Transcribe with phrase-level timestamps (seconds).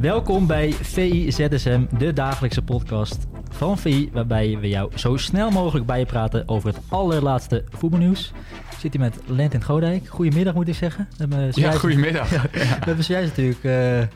[0.00, 5.86] Welkom bij VI ZSM, de dagelijkse podcast van VI, waarbij we jou zo snel mogelijk
[5.86, 8.32] bijpraten over het allerlaatste voetbalnieuws.
[8.70, 10.06] Ik zit hier met Lentin Godijk.
[10.06, 11.08] Goedemiddag moet ik zeggen.
[11.16, 12.30] We Ja, goedemiddag.
[12.32, 13.64] Ja, We hebben zojuist natuurlijk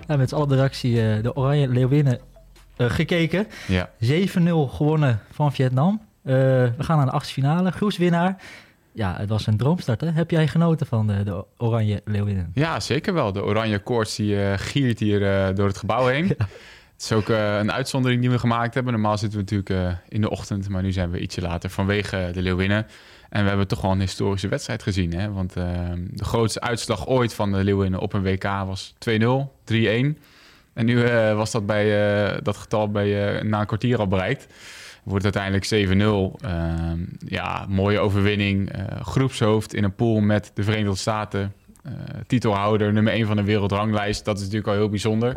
[0.06, 2.18] eh, met z'n allen de reactie eh, de Oranje Leeuwinnen
[2.76, 3.46] eh, gekeken.
[3.68, 3.90] Ja.
[4.04, 4.08] 7-0
[4.68, 6.00] gewonnen van Vietnam.
[6.22, 7.70] We gaan naar de achtste finale.
[7.70, 8.36] Groepswinnaar.
[8.92, 10.00] Ja, het was een droomstart.
[10.00, 10.10] Hè?
[10.10, 12.50] Heb jij genoten van de, de Oranje Leeuwinnen?
[12.54, 13.32] ja, zeker wel.
[13.32, 16.34] De oranje koorts die eh, giert hier eh, door het gebouw heen.
[17.02, 18.92] Het is ook eh, een uitzondering die we gemaakt hebben.
[18.92, 22.42] Normaal zitten we natuurlijk in de ochtend, maar nu zijn we ietsje later vanwege de
[22.42, 22.86] Leeuwinnen.
[23.28, 25.14] En we hebben toch wel een historische wedstrijd gezien.
[25.14, 25.32] Hè?
[25.32, 25.64] Want eh,
[26.10, 29.14] de grootste uitslag ooit van de Leeuwinnen op een WK was 2-0,
[29.72, 29.74] 3-1.
[30.72, 31.02] En nu
[31.34, 34.46] was dat bij dat getal bij, na een kwartier al bereikt.
[35.02, 36.36] Wordt uiteindelijk 7-0.
[36.40, 38.72] Ehm, ja, mooie overwinning.
[38.72, 41.52] Eh, groepshoofd in een pool met de Verenigde Staten.
[41.82, 41.92] Eh,
[42.26, 44.24] titelhouder, nummer 1 van de wereldranglijst.
[44.24, 45.36] Dat is natuurlijk al heel bijzonder.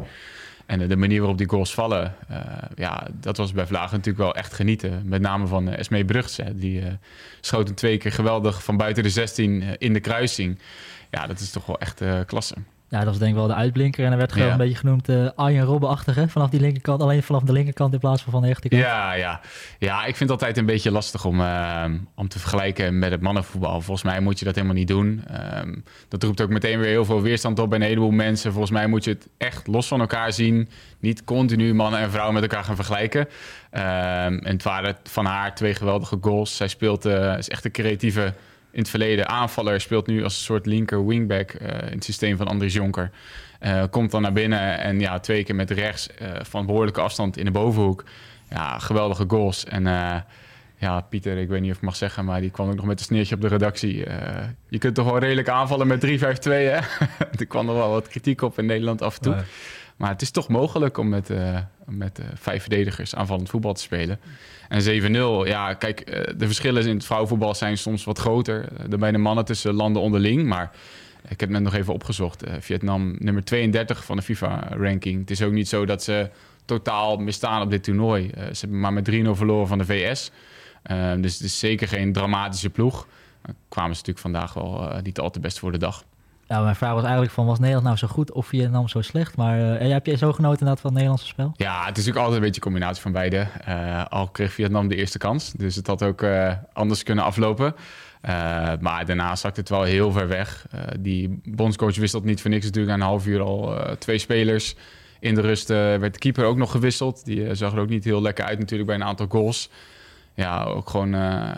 [0.66, 2.40] En de manier waarop die goals vallen, eh,
[2.76, 5.02] ja, dat was bij Vlagen natuurlijk wel echt genieten.
[5.06, 6.06] Met name van uh, Esmee.
[6.54, 6.94] Die eh,
[7.42, 10.60] schoot twee keer geweldig van buiten de 16 eh, in de kruising.
[11.12, 12.56] Ja, dat is toch wel echt klasse.
[12.90, 14.06] Ja, dat was denk ik wel de uitblinker.
[14.06, 14.54] En er werd gewoon Ja.
[14.54, 16.32] een beetje genoemd eh Arjen Robben-achtig?
[16.32, 17.02] Vanaf die linkerkant.
[17.02, 18.82] Alleen vanaf de linkerkant in plaats van van de rechterkant.
[18.82, 19.42] Ja, ja.
[19.80, 21.84] ja, ik vind het altijd een beetje lastig om, eh,
[22.16, 23.82] om te vergelijken met het mannenvoetbal.
[23.82, 25.24] Volgens mij moet je dat helemaal niet doen.
[25.28, 25.76] Ehm,
[26.08, 28.52] dat roept ook meteen weer heel veel weerstand op bij een heleboel mensen.
[28.52, 30.70] Volgens mij moet je het echt los van elkaar zien.
[31.00, 33.28] Niet continu mannen en vrouwen met elkaar gaan vergelijken.
[33.70, 33.86] Ehm,
[34.38, 36.56] en het waren van haar twee geweldige goals.
[36.56, 38.34] Zij speelt, eh, is echt een creatieve
[38.76, 39.82] in het verleden aanvaller.
[39.82, 43.12] Speelt nu als een soort linker wingback eh, in het systeem van Andries Jonker.
[43.60, 47.38] Eh, komt dan naar binnen en ja, twee keer met rechts eh, van behoorlijke afstand
[47.38, 48.04] in de bovenhoek.
[48.50, 49.66] Ja, geweldige goals.
[49.66, 49.84] En
[50.78, 53.00] ja, Pieter, ik weet niet of ik mag zeggen, maar die kwam ook nog met
[53.00, 54.06] een sneertje op de redactie.
[54.70, 56.10] Je kunt toch wel redelijk aanvallen met 3-5-2,
[56.44, 56.80] hè?
[57.40, 59.36] er kwam nog wel wat kritiek op in Nederland af en toe.
[59.96, 63.82] Maar het is toch mogelijk om met, eh, met eh, vijf verdedigers aanvallend voetbal te
[63.82, 64.20] spelen.
[64.70, 69.00] En 7-0, ja, kijk, eh, de verschillen in het vrouwenvoetbal zijn soms wat groter dan
[69.00, 70.46] bij de mannen tussen landen onderling.
[70.46, 70.72] Maar
[71.28, 72.44] ik heb net nog even opgezocht.
[72.60, 75.20] Vietnam nummer 32 van de FIFA-ranking.
[75.20, 76.30] Het is ook niet zo dat ze
[76.66, 78.32] totaal misstaan op dit toernooi.
[78.36, 80.32] Ze hebben maar met 3-0 verloren van de VS.
[81.20, 83.08] Dus het is zeker geen dramatische ploeg.
[83.70, 86.04] Kwamen ze natuurlijk vandaag wel niet al te best voor de dag.
[86.48, 89.38] Ja, mijn vraag was eigenlijk van, was Nederland nou zo goed of Vietnam zo slecht?
[89.38, 91.54] Maar eh, heb jij zo genoten inderdaad van het Nederlandse spel?
[91.56, 93.48] Ja, het is natuurlijk altijd een beetje een combinatie van beide.
[93.66, 97.76] Eh, al kreeg Vietnam de eerste kans, dus het had ook eh, anders kunnen aflopen.
[98.80, 100.68] Maar daarna zakte het wel heel ver weg.
[101.00, 104.76] Die bondscoach wisselt niet voor niks natuurlijk aan een half uur al twee spelers.
[105.20, 107.26] In de rust werd de keeper ook nog gewisseld.
[107.26, 109.70] Die zag er ook niet heel lekker uit natuurlijk bij een aantal goals.
[110.36, 111.52] Ja, ook gewoon eh,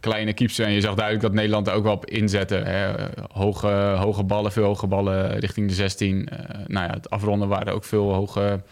[0.00, 0.58] kleine keeps.
[0.58, 2.54] En je zag duidelijk dat Nederland er ook wel op inzette.
[2.54, 2.92] Hè.
[3.32, 3.68] Hoge,
[3.98, 6.28] hoge ballen, veel hoge ballen richting de 16.
[6.28, 8.62] Eh, nou ja, het afronden waren ook veel hoge,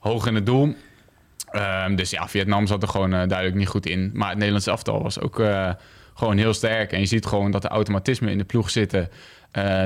[0.00, 0.74] hoog in het doel.
[1.50, 4.10] Ehm, dus ja, Vietnam zat er gewoon eh, duidelijk niet goed in.
[4.14, 5.42] Maar het Nederlandse aftal was ook
[6.14, 6.92] gewoon heel sterk.
[6.92, 9.08] En je ziet gewoon dat de automatismen in de ploeg zitten.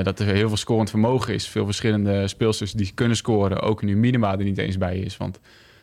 [0.03, 1.47] Dat er heel veel scorend vermogen is.
[1.47, 3.61] Veel verschillende speelsters die kunnen scoren.
[3.61, 5.17] Ook nu Minima er niet eens bij is.
[5.17, 5.39] Want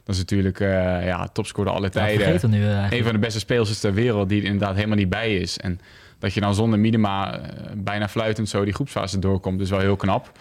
[0.08, 2.40] dat is natuurlijk eh ja, topscorer alle Ja, tijden.
[2.40, 2.90] hem nu eh.
[2.90, 5.58] Een van de beste speelsters ter wereld die er inderdaad helemaal niet bij is.
[5.58, 5.80] En
[6.18, 9.96] dat je dan zonder minima eh, bijna fluitend zo die groepsfase doorkomt, is wel heel
[9.96, 10.32] knap.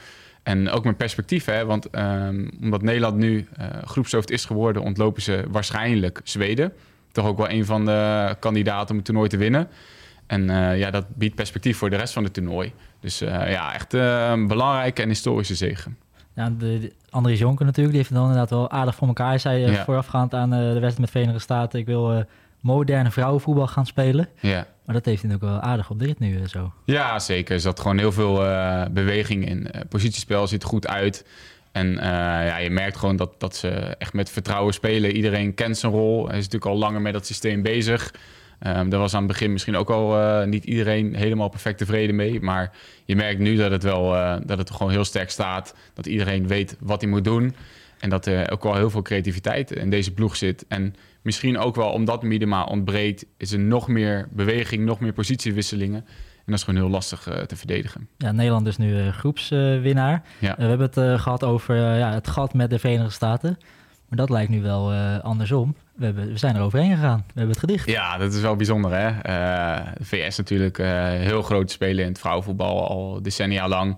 [0.43, 3.47] En ook met perspectief, hè, want ehm, omdat Nederland nu
[3.85, 6.73] groepshoofd is geworden, ontlopen ze waarschijnlijk Zweden.
[7.11, 9.67] Toch ook wel een van de kandidaten om het toernooi te winnen.
[10.27, 10.43] En
[10.77, 12.73] ja, dat biedt perspectief voor de rest van het toernooi.
[12.99, 15.97] Dus ja, echt een belangrijke en historische zegen.
[16.37, 19.27] Ja, de, de Andries Jonker natuurlijk, die heeft het dan inderdaad wel aardig voor elkaar.
[19.27, 19.83] Hij zei Ja.
[19.83, 22.23] voorafgaand aan eh, de wedstrijd met Verenigde Staten, ik wil eh,
[22.59, 24.27] moderne vrouwenvoetbal gaan spelen.
[24.39, 24.67] Ja.
[24.85, 26.71] Maar dat heeft hij ook wel aardig op de rit nu eh, zo.
[26.85, 27.53] Ja, zeker.
[27.55, 28.33] Er zat gewoon heel veel
[28.91, 29.71] beweging in.
[29.71, 31.25] Eh, positiespel ziet goed uit.
[31.71, 35.11] En ja, je merkt gewoon dat, dat ze echt met vertrouwen spelen.
[35.15, 36.27] Iedereen kent zijn rol.
[36.27, 38.13] Hij is natuurlijk al langer met dat systeem bezig.
[38.59, 42.15] Ehm daar was aan het begin misschien ook al eh, niet iedereen helemaal perfect tevreden
[42.15, 42.41] mee.
[42.41, 42.71] Maar
[43.05, 45.75] je merkt nu dat het wel eh, dat het gewoon heel sterk staat.
[45.93, 47.55] Dat iedereen weet wat hij moet doen.
[47.99, 50.65] En dat er ook wel heel veel creativiteit in deze ploeg zit.
[50.67, 56.05] En misschien ook wel omdat Miedema ontbreekt, is er nog meer beweging, nog meer positiewisselingen.
[56.45, 58.07] dat is gewoon heel lastig te verdedigen.
[58.17, 60.23] Ja, Nederland is nu groepswinnaar.
[60.39, 60.55] Ja.
[60.57, 63.57] we hebben het gehad over ja, het gat met de Verenigde Staten.
[64.07, 65.75] Maar dat lijkt nu wel andersom.
[65.95, 67.17] We, hebben, we zijn er overheen gegaan.
[67.17, 67.89] We hebben het gedicht.
[67.89, 69.11] Ja, dat is wel bijzonder hè.
[69.97, 70.77] de VS natuurlijk
[71.17, 73.97] heel groot spelen in het vrouwenvoetbal al decennia lang.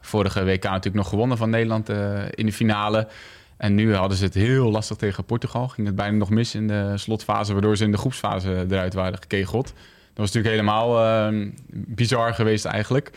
[0.00, 1.88] Vorige WK natuurlijk nog gewonnen van Nederland
[2.30, 3.08] in de finale.
[3.56, 5.68] En nu hadden ze het heel lastig tegen Portugal.
[5.68, 9.18] Ging het bijna nog mis in de slotfase, waardoor ze in de groepsfase eruit waren
[9.18, 9.66] gekegeld.
[9.66, 11.32] Dat was natuurlijk helemaal
[11.70, 13.10] bizar geweest eigenlijk.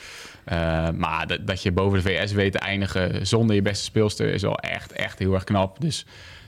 [0.51, 4.33] Uh, maar dat, dat, je boven de VS weet te eindigen zonder je beste speelster
[4.33, 5.81] is wel echt, echt heel erg knap.
[5.81, 6.05] Dus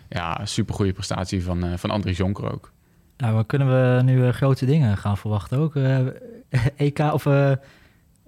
[0.09, 2.71] ja, super goede prestatie van, uh, van André Jonker ook.
[3.17, 5.75] Nou, maar kunnen we nu grote dingen gaan verwachten ook?
[6.75, 7.27] EK of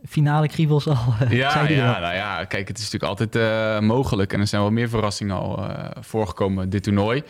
[0.05, 0.97] finale kriebels al.
[1.29, 4.33] ja, ja, nou ja, kijk, het is natuurlijk altijd mogelijk.
[4.33, 7.23] En er zijn wel meer verrassingen al voorgekomen dit toernooi.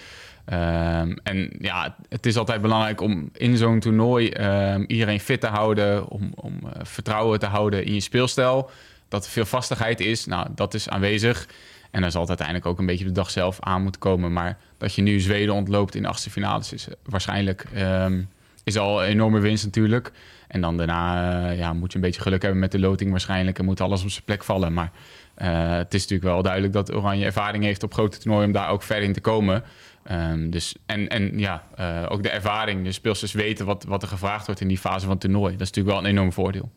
[0.53, 5.47] Um, en ja, het is altijd belangrijk om in zo'n toernooi um, iedereen fit te
[5.47, 8.69] houden, om, om uh, vertrouwen te houden in je speelstijl.
[9.07, 11.47] Dat er veel vastigheid is, nou, dat is aanwezig.
[11.91, 14.33] En dan zal het uiteindelijk ook een beetje de dag zelf aan moeten komen.
[14.33, 18.29] Maar dat je nu Zweden ontloopt in de achtste finales is waarschijnlijk um,
[18.63, 20.11] is al een enorme winst natuurlijk.
[20.47, 23.59] En dan daarna uh, ja, moet je een beetje geluk hebben met de loting waarschijnlijk.
[23.59, 24.73] En moet alles op zijn plek vallen.
[24.73, 24.91] Maar
[25.35, 28.83] het is natuurlijk wel duidelijk dat Oranje ervaring heeft op grote toernooien om daar ook
[28.83, 29.63] verder in te komen.
[30.11, 32.83] Um, dus, en, en ja, uh, ook de ervaring.
[32.83, 35.51] De speelsters weten wat, wat er gevraagd wordt in die fase van het toernooi.
[35.51, 36.69] Dat is natuurlijk wel een enorm voordeel.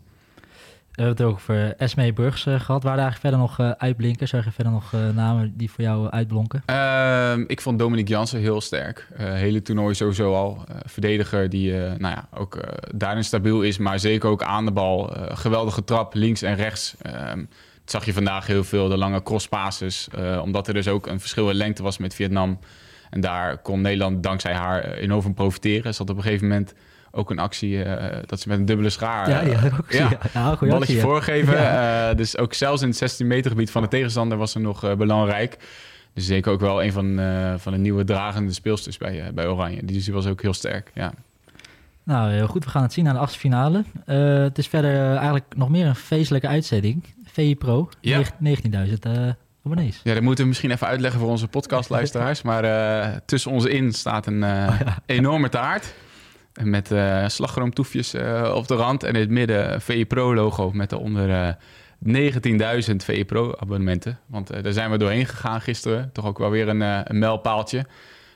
[0.91, 2.82] We hebben het over Esme Burgs uh, gehad.
[2.82, 4.29] Waar daar eigenlijk verder nog uh, uitblinken?
[4.29, 6.62] Zag je verder nog uh, namen die voor jou uitblonken?
[6.67, 9.09] Ehm, ik vond Dominique Jansen heel sterk.
[9.17, 10.65] hele toernooi sowieso al.
[10.85, 12.61] verdediger die nou ja, ook
[12.94, 15.17] daarin stabiel is, maar zeker ook aan de bal.
[15.32, 16.94] geweldige trap, links en rechts.
[17.03, 17.38] Ehm,
[17.81, 20.09] dat zag je vandaag heel veel, de lange crosspasses.
[20.43, 22.59] omdat er dus ook een verschil in lengte was met Vietnam.
[23.11, 25.95] En daar kon Nederland dankzij haar enorm van profiteren.
[25.95, 26.75] Ze had op een gegeven moment
[27.11, 27.95] ook een actie uh,
[28.27, 31.55] dat ze met een dubbele schaar ja, die ook ja, ja, een balletje actie, voorgeven.
[31.55, 34.97] Uh, dus ook zelfs in het 16 meter gebied van de tegenstander was ze nog
[34.97, 35.59] belangrijk.
[36.15, 37.21] Dus zeker ook wel een van,
[37.59, 39.85] van de nieuwe dragende speelsters bij, bij Oranje.
[39.85, 41.13] Die, dus die was ook heel sterk, ja.
[42.03, 42.65] Nou, heel goed.
[42.65, 43.85] We gaan het zien aan de achtste finale.
[44.45, 47.05] het is verder eigenlijk nog meer een feestelijke uitzending.
[47.25, 48.23] VI Pro, ja.
[48.23, 48.29] 19.000
[49.65, 50.01] abonnees.
[50.05, 52.43] Ja, dat moeten we misschien even uitleggen voor onze podcastluisteraars.
[52.43, 55.95] maar tussen ons in staat een oh, enorme taart.
[56.62, 58.15] Met uh, slagroomtoefjes
[58.55, 59.03] op de rand.
[59.03, 62.29] En in het midden VE Pro logo met daaronder uh,
[62.91, 64.19] 19.000 VE Pro abonnementen.
[64.27, 66.11] Want daar zijn we doorheen gegaan gisteren.
[66.13, 67.87] Toch ook wel weer een, een mijlpaaltje.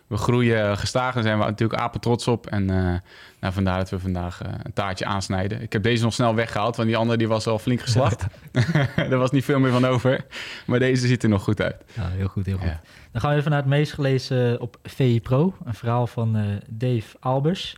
[0.07, 2.47] We groeien gestaag, daar zijn we natuurlijk apen trots op.
[2.47, 5.63] En nou, vandaar dat we vandaag een taartje aansnijden.
[5.63, 8.27] Ik heb deze nog snel weggehaald, want die andere die was al flink geslacht.
[8.97, 10.27] er was niet veel meer van over.
[10.67, 11.85] Maar deze ziet er nog goed uit.
[11.93, 12.67] Ja, heel goed, heel goed.
[12.67, 12.81] Ja.
[13.13, 15.55] Dan gaan we even naar het meest gelezen op VI Pro.
[15.65, 17.77] Een verhaal van uh, Dave Albers.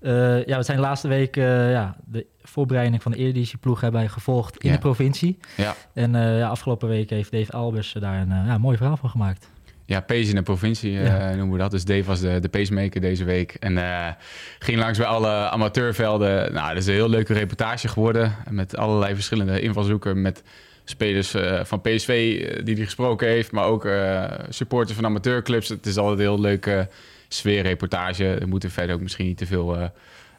[0.00, 4.00] Uh, ja, we zijn de laatste week uh, ja, de voorbereiding van de Eredivisie-ploeg hebben
[4.00, 4.74] wij gevolgd in Ja.
[4.74, 5.38] de provincie.
[5.56, 9.10] Ja, En eh, ja, afgelopen week heeft Dave Albers daar een ja, mooi verhaal van
[9.10, 9.50] gemaakt.
[9.86, 11.28] Ja pace in de provincie eh, Ja.
[11.34, 11.70] noemen we dat.
[11.70, 13.54] Dus Dave was de, de pacemaker deze week.
[13.60, 14.08] En eh,
[14.58, 16.52] ging langs bij alle amateurvelden.
[16.52, 18.34] Nou, dat is een heel leuke reportage geworden.
[18.50, 20.22] Met allerlei verschillende invalshoeken.
[20.22, 20.42] Met
[20.84, 23.52] spelers eh, van PSV die hij gesproken heeft.
[23.52, 23.88] Maar ook
[24.48, 25.68] supporters van amateurclubs.
[25.68, 26.88] Het is altijd een heel leuke
[27.28, 28.36] sfeerreportage.
[28.38, 29.90] Daar moeten we verder ook misschien niet te veel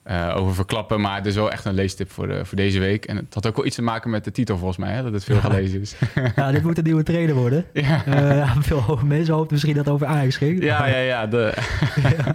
[0.04, 1.02] eh, over verklappen.
[1.02, 3.06] Maar het is wel echt een leestip voor, de, voor deze week.
[3.06, 4.94] En het had ook wel iets te maken met de titel volgens mij.
[4.94, 5.42] Hè, dat het veel Ja.
[5.42, 5.96] gelezen is.
[6.36, 7.66] ja, dit moet een nieuwe trainer worden.
[7.74, 8.06] ja.
[8.06, 10.64] Eh, ja, veel mensen hoopten misschien dat het over Ajax ging.
[10.64, 11.28] Ja, ja, ja.
[11.28, 11.54] De,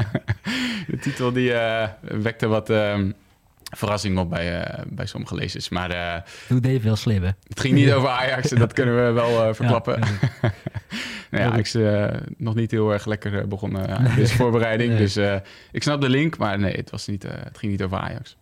[0.88, 3.10] de titel die eh, wekte wat ehm,
[3.76, 5.68] verrassing op bij, eh, bij sommige lezers.
[5.68, 7.30] Maar eh, Doe Dave wel slim, hè?
[7.48, 10.00] het ging niet over Ajax en dat kunnen we wel eh, verklappen.
[10.40, 10.52] Ja,
[11.30, 12.06] nee, Ajax eh,
[12.36, 14.90] nog niet heel erg lekker begonnen aan deze voorbereiding.
[14.90, 14.98] Nee.
[14.98, 15.16] Dus
[15.72, 18.36] ik snap de link, maar nee, het, was niet, het ging niet over Ajax.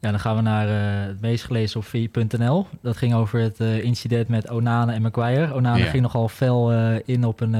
[0.00, 0.68] Ja, dan gaan we naar
[1.06, 2.66] het meest gelezen op vi.nl.
[2.82, 5.54] Dat ging over het incident met Onana en Maguire.
[5.54, 6.72] Onana ging nogal fel
[7.04, 7.52] in op een...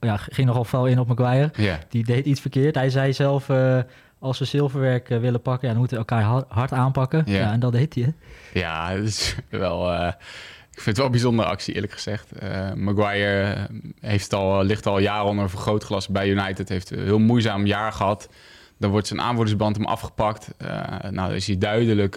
[0.00, 1.50] ja, ging nogal fel in op Maguire.
[1.88, 2.74] Die deed iets verkeerd.
[2.74, 3.48] Hij zei zelf,
[4.26, 7.22] als we zilverwerk eh, willen pakken, ja, dan moeten we elkaar ha- hard aanpakken.
[7.26, 7.38] Ja.
[7.38, 7.52] Ja.
[7.52, 8.14] en dat deed hij.
[8.52, 9.92] ja het is wel...
[9.92, 10.12] eh,
[10.72, 12.32] ik vind het wel een bijzondere actie, eerlijk gezegd.
[12.32, 13.68] Eh, Maguire
[14.00, 16.68] heeft al, ligt al jaren onder een vergrootglas bij United.
[16.68, 18.28] Heeft een heel moeizaam jaar gehad.
[18.78, 20.48] Dan wordt zijn aanvoerdersband hem afgepakt.
[21.02, 22.16] Nou, daar is hij duidelijk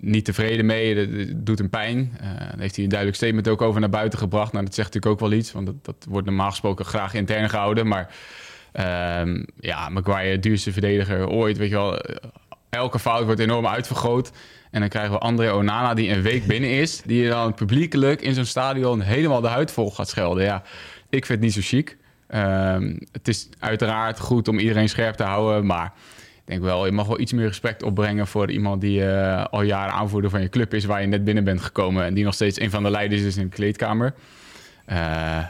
[0.00, 0.94] niet tevreden mee.
[0.94, 2.18] Dat, dat doet hem pijn.
[2.22, 4.52] Daar heeft hij een duidelijk statement ook over naar buiten gebracht.
[4.52, 7.48] Nou, dat zegt natuurlijk ook wel iets, want dat, dat wordt normaal gesproken graag intern
[7.50, 7.86] gehouden.
[7.86, 8.14] Maar
[8.76, 11.98] ehm, ja, Maguire, duurste verdediger ooit, weet je wel.
[11.98, 12.16] eh,
[12.70, 14.30] Elke fout wordt enorm uitvergroot.
[14.70, 17.02] En dan krijgen we André Onana, die een week binnen is.
[17.04, 20.44] Die dan publiekelijk in zo'n stadion helemaal de huid vol gaat schelden.
[20.44, 20.62] Ja,
[21.10, 21.96] ik vind het niet zo chic.
[22.26, 25.66] Ehm, het is uiteraard goed om iedereen scherp te houden.
[25.66, 25.92] Maar
[26.44, 29.04] denk wel, je mag wel iets meer respect opbrengen voor iemand die
[29.50, 32.24] al jaren aanvoerder van je club is, waar je net binnen bent gekomen en die
[32.24, 34.14] nog steeds een van de leiders is in de kleedkamer.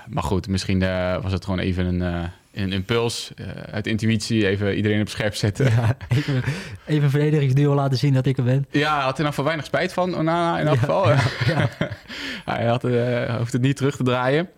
[0.06, 0.78] maar goed, misschien
[1.22, 5.64] was het gewoon even een een impuls, uh, uit intuïtie, even iedereen op scherp zetten.
[5.70, 6.42] Ja, even,
[6.86, 8.66] even een verdedigingsduo laten zien dat ik er ben.
[8.70, 11.10] Ja, hij had er nog voor weinig spijt van, Onana in elk geval.
[11.10, 11.68] Ja,
[12.54, 14.48] hij had, uh, hoeft het niet terug te draaien.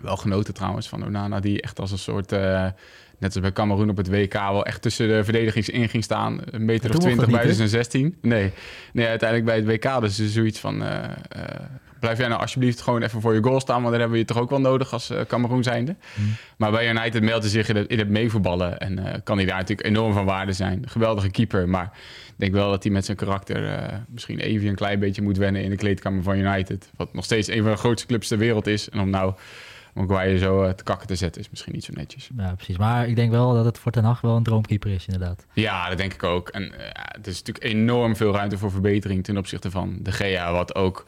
[0.00, 2.32] Wel genoten trouwens van Onana, die echt als een soort...
[2.32, 2.66] Uh,
[3.18, 6.40] net als bij Cameroen op het WK wel echt tussen de verdedigings in ging staan.
[6.44, 8.16] Een meter of twintig bij zijn 16.
[8.20, 8.52] Nee,
[8.92, 10.82] nee, uiteindelijk bij het WK dus zoiets van
[12.00, 14.24] blijf jij nou alsjeblieft gewoon even voor je goal staan, want dan hebben we je
[14.24, 15.96] toch ook wel nodig als uh, Cameroen zijnde.
[16.14, 16.34] Hmm.
[16.56, 19.46] Maar bij United meldt hij zich in het, in het meevoetballen en uh, kan hij
[19.46, 20.88] daar natuurlijk enorm van waarde zijn.
[20.88, 21.90] Geweldige keeper, maar
[22.26, 25.36] ik denk wel dat hij met zijn karakter uh, misschien even een klein beetje moet
[25.36, 26.90] wennen in de kleedkamer van United.
[26.96, 28.88] Wat nog steeds een van de grootste clubs ter wereld is.
[28.88, 29.34] En om nou
[29.94, 32.30] je zo te kakken te zetten is misschien niet zo netjes.
[32.36, 32.78] Ja, precies.
[32.78, 35.46] Maar ik denk wel dat het voor Ten Hag wel een droomkeeper is, inderdaad.
[35.52, 36.48] Ja, dat denk ik ook.
[36.48, 36.78] En uh,
[37.22, 41.04] er is natuurlijk enorm veel ruimte voor verbetering ten opzichte van de Gea, wat ook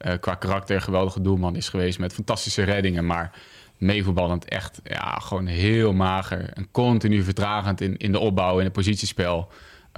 [0.00, 3.06] uh, qua karakter geweldige doelman is geweest met fantastische reddingen.
[3.06, 3.30] Maar
[3.78, 6.50] meevoetballend echt ja, gewoon heel mager.
[6.52, 9.48] En continu vertragend in, in de opbouw, in het positiespel.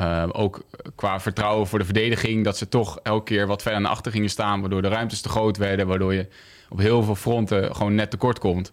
[0.00, 2.44] Uh, ook qua vertrouwen voor de verdediging.
[2.44, 4.60] Dat ze toch elke keer wat verder naar achter gingen staan.
[4.60, 5.86] Waardoor de ruimtes te groot werden.
[5.86, 6.28] Waardoor je
[6.68, 8.70] op heel veel fronten gewoon net tekort komt.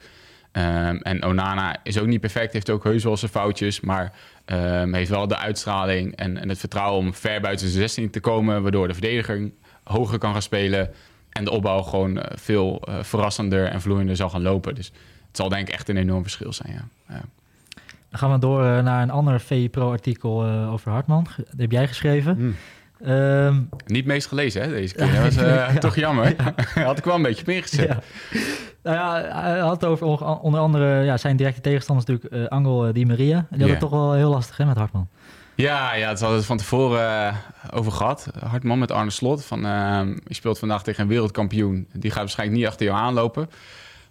[0.51, 2.53] Um, en Onana is ook niet perfect.
[2.53, 3.79] Heeft ook heus wel zijn foutjes.
[3.79, 4.13] Maar
[4.46, 8.20] um, heeft wel de uitstraling en, en het vertrouwen om ver buiten zijn 16 te
[8.20, 8.62] komen.
[8.62, 9.53] Waardoor de verdediging
[9.84, 10.94] hoger kan gaan spelen
[11.37, 14.75] en de opbouw gewoon eh, veel eh, verrassender en vloeiender zal gaan lopen.
[14.75, 14.85] Dus
[15.27, 16.73] het zal denk ik echt een enorm verschil zijn.
[16.73, 16.87] Ja.
[17.09, 17.21] ja.
[18.09, 21.27] Dan gaan we door eh, naar een ander VI Pro-artikel over Hartman.
[21.37, 22.55] Dat heb jij geschreven.
[23.03, 25.13] Ehm, Niet meest gelezen, hè, deze keer.
[25.13, 26.35] Dat was toch jammer.
[26.85, 27.87] had ik wel een beetje op ingezet.
[27.87, 27.99] Ja.
[28.83, 30.07] Nou ja, hij had over
[30.41, 33.37] onder andere ja, zijn directe tegenstanders natuurlijk uh, Angel Di Maria.
[33.39, 35.07] Die hadden het toch wel heel lastig hè, met Hartman.
[35.55, 37.35] Ja, ja, het hadden we van tevoren uh,
[37.71, 38.27] over gehad.
[38.39, 39.45] Hartman met Arne Slot.
[39.45, 41.88] Van, uh, je speelt vandaag tegen een wereldkampioen.
[41.93, 43.50] Die gaat waarschijnlijk niet achter jou aanlopen.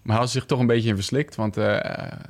[0.02, 1.34] Maar hij had zich toch een beetje in verslikt.
[1.34, 1.78] Want uh,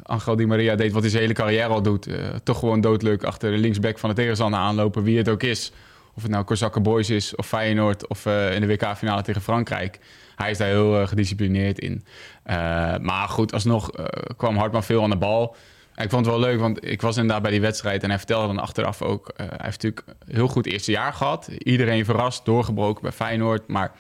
[0.03, 2.09] Angel Di Maria deed wat hij zijn hele carrière al doet.
[2.43, 5.03] toch gewoon doodleuk achter de linksback van de tegenstander aanlopen.
[5.03, 5.73] Wie het ook is.
[6.15, 8.07] Of het nou Kozakke Boys is of Feyenoord.
[8.09, 9.99] Of in de WK-finale tegen Frankrijk.
[10.37, 12.05] Hij is daar heel gedisciplineerd in.
[13.01, 13.91] maar goed, alsnog
[14.37, 15.57] kwam Hartman veel aan de bal
[15.97, 18.47] ik vond het wel leuk, want ik was inderdaad bij die wedstrijd en hij vertelde
[18.47, 19.29] dan achteraf ook.
[19.29, 21.49] Uh, hij heeft natuurlijk heel goed eerste jaar gehad.
[21.59, 23.69] Iedereen verrast, doorgebroken bij Feyenoord.
[23.69, 23.93] Maar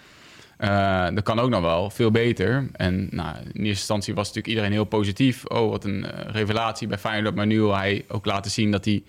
[0.59, 2.69] uh, dat kan ook nog wel, veel beter.
[2.73, 5.45] En nou, in eerste instantie was natuurlijk iedereen heel positief.
[5.45, 7.35] Oh, wat een uh, revelatie bij Feyenoord.
[7.35, 9.03] Maar nu wil hij ook laten zien dat hij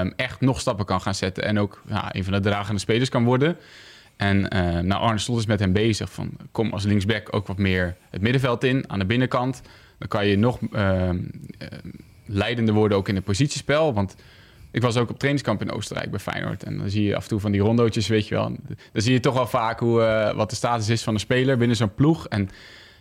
[0.00, 1.44] um, echt nog stappen kan gaan zetten.
[1.44, 3.56] En ook een van de dragende spelers kan worden.
[4.16, 4.40] En
[4.86, 8.20] nou, Arne Slot is met hem bezig van kom als linksback ook wat meer het
[8.20, 9.62] middenveld in, aan de binnenkant.
[9.98, 11.18] Dan kan je nog ehm,
[12.26, 13.94] leidende worden ook in het positiespel.
[13.94, 14.16] Want
[14.70, 16.62] ik was ook op trainingskamp in Oostenrijk bij Feyenoord.
[16.62, 18.56] En dan zie je af en toe van die rondootjes, weet je wel.
[18.92, 21.56] Dan zie je toch wel vaak hoe, uh, wat de status is van een speler
[21.56, 22.28] binnen zo'n ploeg.
[22.28, 22.48] En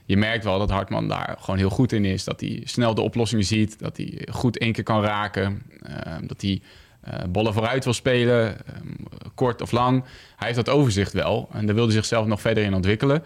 [0.05, 2.23] je merkt wel dat Hartman daar gewoon heel goed in is.
[2.23, 3.79] Dat hij snel de oplossingen ziet.
[3.79, 5.61] Dat hij goed één keer kan raken.
[5.89, 6.61] Uh, dat hij
[7.07, 8.95] uh, bollen vooruit wil spelen, um,
[9.35, 10.03] kort of lang.
[10.35, 11.49] Hij heeft dat overzicht wel.
[11.53, 13.23] En daar wilde zichzelf nog verder in ontwikkelen.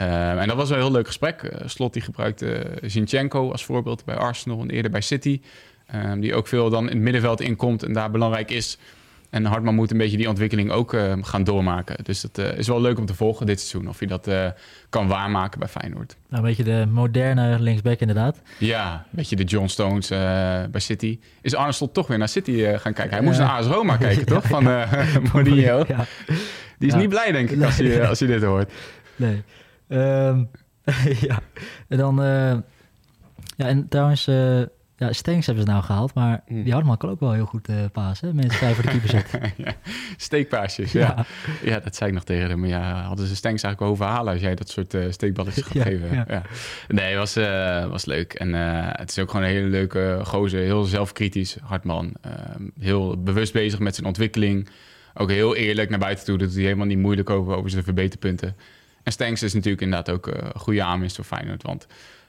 [0.00, 1.42] Uh, en dat was een heel leuk gesprek.
[1.42, 5.40] Uh, Slot die gebruikte Zinchenko als voorbeeld bij Arsenal en eerder bij City.
[5.94, 8.78] Uh, die ook veel dan in het middenveld inkomt en daar belangrijk is.
[9.30, 12.04] En Hartman moet een beetje die ontwikkeling ook ehm, gaan doormaken.
[12.04, 13.88] Dus dat eh, is wel leuk om te volgen dit seizoen.
[13.88, 14.46] Of hij dat eh,
[14.88, 16.16] kan waarmaken bij Feyenoord.
[16.28, 18.40] Nou, een beetje de moderne linksback inderdaad.
[18.58, 20.08] Ja, een beetje de John Stones
[20.70, 21.18] bij City.
[21.40, 23.14] Is Arne Slot toch weer naar City gaan kijken?
[23.16, 24.44] Hij moest naar AS Roma kijken, toch?
[24.46, 24.62] Van
[25.32, 25.84] Mourinho.
[26.78, 28.72] Die is niet blij, denk ik, als je, als je dit hoort.
[29.16, 29.42] Nee.
[29.88, 30.50] Um,
[31.28, 31.38] ja,
[31.88, 32.22] en dan...
[32.22, 32.56] Uh,
[33.56, 34.62] ja, en trouwens, uh,
[34.96, 36.62] ja, Stenks hebben ze nou gehaald, maar mm.
[36.62, 38.34] die Hartman kan ook wel heel goed uh, pasen.
[38.34, 39.52] Mensen vijf voor de keeper zetten.
[39.64, 39.72] ja,
[40.16, 41.26] steekpaasjes, ja.
[41.62, 41.80] ja.
[41.80, 42.64] dat zei ik nog tegen hem.
[42.64, 46.24] Ja, hadden ze Stenks eigenlijk overhalen als jij dat soort uh, steekballetjes gaat geven.
[46.28, 46.42] Ja.
[46.88, 48.32] Nee, was, uh, was leuk.
[48.32, 48.52] En
[48.98, 50.60] het is ook gewoon een hele leuke gozer.
[50.60, 52.12] Heel zelfkritisch, Hartman.
[52.20, 54.68] Ehm, heel bewust bezig met zijn ontwikkeling.
[55.14, 56.38] Ook heel eerlijk naar buiten toe.
[56.38, 58.56] Dat hij helemaal niet moeilijk over, over zijn verbeterpunten.
[59.06, 61.62] En Stenks is natuurlijk inderdaad ook uh, een goede aanwinst voor Feyenoord.
[61.62, 61.86] Want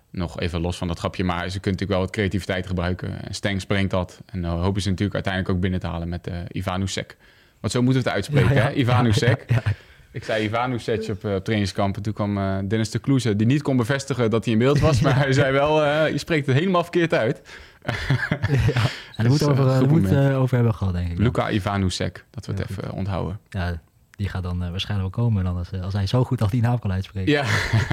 [0.10, 3.24] nog even los van dat grapje, maar ze kunnen natuurlijk wel wat creativiteit gebruiken.
[3.24, 4.22] En Stenks brengt dat.
[4.25, 7.17] En dan hopen ze natuurlijk uiteindelijk ook binnen te halen met uh, Ivanusek.
[7.60, 8.67] Want zo moeten we het uitspreken, ja, ja.
[8.67, 8.74] hè?
[8.74, 9.46] Ivanusek.
[10.12, 11.96] Ik zei Ivanusek op, uh, trainingskamp.
[11.96, 14.79] En toen kwam uh, Dennis de Kloeze, die niet kon bevestigen dat hij in beeld
[14.79, 15.01] was.
[15.03, 17.41] Maar hij zei wel, je spreekt het helemaal verkeerd uit.
[18.74, 18.81] ja,
[19.17, 21.17] daar moeten we over, moet, over hebben gehad, denk ik.
[21.17, 23.39] Luca Ivanusek, dat we het even onthouden.
[23.50, 23.81] Ja,
[24.17, 26.50] die gaat dan uh, waarschijnlijk wel komen dan als, eh, als hij zo goed al
[26.50, 27.31] die naam kan uitspreken.
[27.31, 27.43] Ja,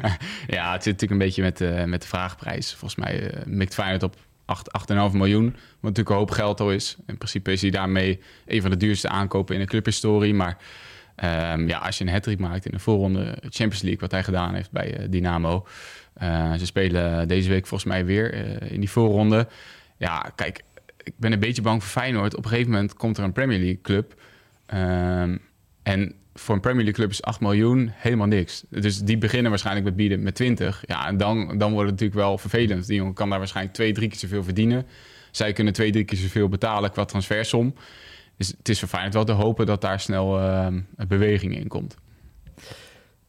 [0.56, 2.74] ja het zit natuurlijk een beetje met, uh, met de vraagprijs.
[2.74, 5.44] Volgens mij uh, mikt Feyenoord op 8, 8,5 miljoen.
[5.44, 6.96] Wat natuurlijk een hoop geld al is.
[7.06, 10.34] In principe is hij daarmee een van de duurste aankopen in de clubhistorie.
[10.34, 10.56] Maar
[11.16, 14.54] ehm, ja, als je een hat maakt in de voorronde Champions League, wat hij gedaan
[14.54, 15.66] heeft bij Dynamo.
[16.58, 18.32] Ze spelen deze week volgens mij weer
[18.72, 19.48] in die voorronde.
[19.96, 20.62] Ja, kijk,
[21.02, 22.36] ik ben een beetje bang voor Feyenoord.
[22.36, 24.14] Op een gegeven moment komt er een Premier League club.
[24.74, 25.40] Um,
[25.84, 28.64] en voor een Premier League club is 8 miljoen helemaal niks.
[28.68, 30.84] Dus die beginnen waarschijnlijk met bieden met 20.
[30.86, 32.86] Ja, en dan, dan wordt het natuurlijk wel vervelend.
[32.86, 34.86] Die jongen kan daar waarschijnlijk twee, drie keer zoveel verdienen.
[35.30, 37.74] Zij kunnen twee, drie keer zoveel betalen qua transfersom.
[38.36, 40.66] Dus het is Feyenoord wel te hopen dat daar snel uh,
[41.08, 41.96] beweging in komt.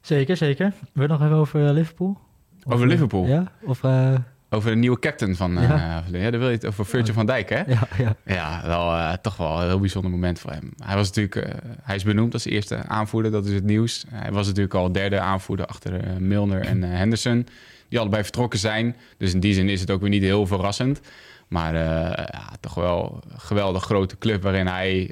[0.01, 0.73] Zeker, zeker.
[0.93, 2.17] We nog even over Liverpool?
[2.63, 3.25] Of over Liverpool?
[3.25, 3.83] Ja, of...
[3.83, 4.15] Uh...
[4.49, 5.53] Over de nieuwe captain van...
[5.53, 6.03] Ja.
[6.11, 7.63] Uh, ja, daar wil je het over Virgil van Dijk, hè?
[7.67, 8.15] Ja, ja.
[8.25, 10.73] ja wel, uh, toch wel een heel bijzonder moment voor hem.
[10.83, 11.35] Hij was natuurlijk...
[11.35, 14.05] Uh, hij is benoemd als eerste aanvoerder, dat is het nieuws.
[14.09, 17.47] Hij was natuurlijk al derde aanvoerder achter Milner en Henderson.
[17.89, 18.95] Die allebei vertrokken zijn.
[19.17, 20.99] Dus in die zin is het ook weer niet heel verrassend.
[21.47, 25.11] Maar ja, toch wel een geweldig grote club waarin hij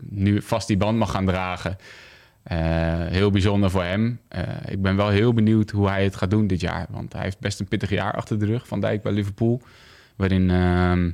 [0.00, 1.76] nu vast die band mag gaan dragen.
[2.52, 2.58] Uh,
[3.06, 4.20] heel bijzonder voor hem.
[4.36, 6.86] Uh, ik ben wel heel benieuwd hoe hij het gaat doen dit jaar.
[6.90, 9.62] Want hij heeft best een pittig jaar achter de rug van Dijk bij Liverpool.
[10.16, 11.12] Waarin uh,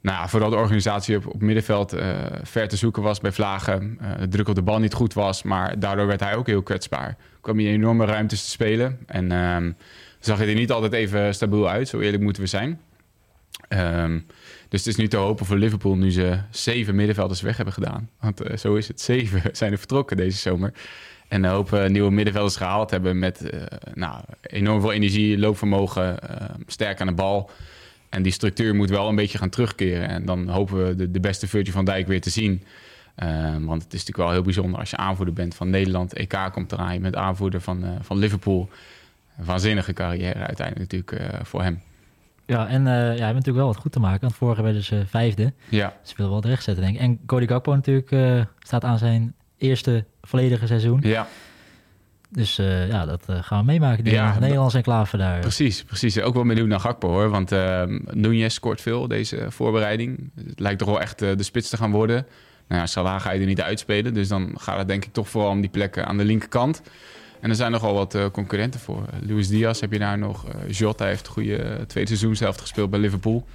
[0.00, 3.98] nou vooral de organisatie op, op middenveld uh, ver te zoeken was bij Vlagen.
[4.18, 5.42] de druk op de bal niet goed was.
[5.42, 7.16] Maar daardoor werd hij ook heel kwetsbaar.
[7.40, 8.98] Kwam hij in enorme ruimtes te spelen.
[9.06, 9.72] En ehm,
[10.18, 11.88] zag hij er niet altijd even stabiel uit.
[11.88, 12.80] Zo eerlijk moeten we zijn.
[13.68, 14.26] Um,
[14.68, 18.10] dus het is nu te hopen voor Liverpool nu ze zeven middenvelders weg hebben gedaan.
[18.20, 19.00] Want uh, zo is het.
[19.00, 20.72] Zeven zijn er vertrokken deze zomer.
[21.28, 23.62] En een hoop uh, nieuwe middenvelders gehaald hebben met uh,
[23.94, 26.18] nou, enorm veel energie, loopvermogen,
[26.66, 27.50] sterk aan de bal.
[28.08, 30.08] En die structuur moet wel een beetje gaan terugkeren.
[30.08, 32.62] En dan hopen we de, de beste Virgil van Dijk weer te zien.
[33.60, 36.14] want het is natuurlijk wel heel bijzonder als je aanvoerder bent van Nederland.
[36.14, 38.68] EK komt eraan, je bent aanvoerder van, van Liverpool.
[39.38, 41.80] Een waanzinnige carrière uiteindelijk natuurlijk voor hem.
[42.46, 44.20] Ja, en uh, ja, hij heeft natuurlijk wel wat goed te maken.
[44.20, 45.52] Want vorige werden ze vijfde.
[45.68, 45.96] Ja.
[46.02, 47.02] Ze willen wel terecht zetten, denk ik.
[47.02, 51.00] En Cody Gakpo natuurlijk uh, staat aan zijn eerste volledige seizoen.
[51.02, 51.26] Ja.
[52.30, 54.04] Dus uh, ja, dat gaan we meemaken.
[54.04, 55.40] Die ja, Nederlands enclave daar.
[55.40, 56.20] Precies, precies.
[56.20, 57.30] Ook wel benieuwd naar Gakpo hoor.
[57.30, 57.50] Want
[58.10, 60.30] Nunez scoort veel deze voorbereiding.
[60.46, 62.26] Het lijkt toch wel echt de spits te gaan worden.
[62.68, 64.14] Nou ja, Salah ga je er niet uitspelen.
[64.14, 66.82] Dus dan gaat het denk ik toch vooral om die plekken aan de linkerkant.
[67.46, 69.02] En er zijn nogal wat uh, concurrenten voor.
[69.26, 70.44] Luis Diaz heb je daar nog.
[70.46, 73.46] Uh, Jota heeft een goede tweede seizoenshelft gespeeld bij Liverpool.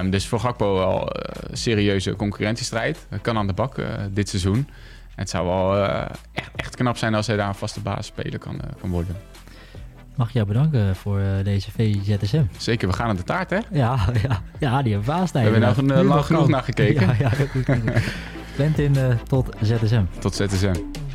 [0.00, 1.12] Um, dus voor Gakpo wel
[1.52, 3.06] serieuze concurrentiestrijd.
[3.08, 3.76] Hij kan aan de bak
[4.10, 4.68] dit seizoen.
[5.14, 5.84] Het zou wel
[6.32, 9.16] echt, echt knap zijn als hij daar een vaste basisspeler kan, kan worden.
[10.14, 12.44] Mag ik jou bedanken voor deze VZSM.
[12.56, 13.58] Zeker, we gaan aan de taart, hè?
[13.70, 17.06] Ja, ja, ja die hebben we We hebben er nog lang genoeg naar gekeken.
[17.06, 17.66] Ja, ja goed.
[18.54, 18.96] Quentin,
[19.26, 20.04] tot ZSM.
[20.18, 21.05] Tot ZSM.